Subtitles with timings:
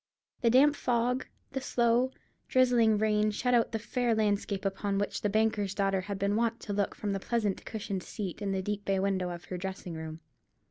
[0.41, 2.09] The damp fog, the slow,
[2.47, 6.59] drizzling rain shut out the fair landscape upon which the banker's daughter had been wont
[6.61, 9.93] to look from the pleasant cushioned seat in the deep bay window of her dressing
[9.93, 10.21] room.